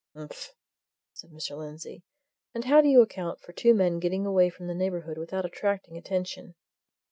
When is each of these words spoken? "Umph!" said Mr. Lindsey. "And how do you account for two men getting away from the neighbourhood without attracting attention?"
"Umph!" 0.15 0.49
said 1.13 1.29
Mr. 1.29 1.55
Lindsey. 1.55 2.01
"And 2.55 2.65
how 2.65 2.81
do 2.81 2.87
you 2.87 3.03
account 3.03 3.39
for 3.39 3.53
two 3.53 3.75
men 3.75 3.99
getting 3.99 4.25
away 4.25 4.49
from 4.49 4.65
the 4.65 4.73
neighbourhood 4.73 5.19
without 5.19 5.45
attracting 5.45 5.95
attention?" 5.95 6.55